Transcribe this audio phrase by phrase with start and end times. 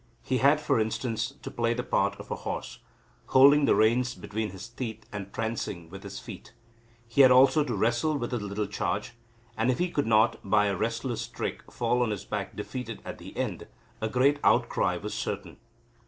[0.23, 2.79] He had, for instance, to play the part of a horse,
[3.27, 6.53] holding the reins between his teeth and prancing with his feet.
[7.07, 9.11] He had also to wrestle with his little charge,
[9.55, 13.19] and if he could not, by a wrestler's trick, fall on his back defeated at
[13.19, 13.67] the end,
[14.01, 15.57] a great outcry was certain.